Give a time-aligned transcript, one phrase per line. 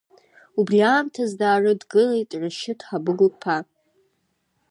[0.59, 3.57] Убри аамҭаз даарыдгылеит Рашьыҭ Хабыгә-иԥа.